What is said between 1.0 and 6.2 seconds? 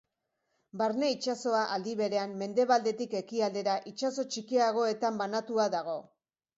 itsasoa, aldi berean, mendebaldetik ekialdera itsaso txikiagoetan banatua dago.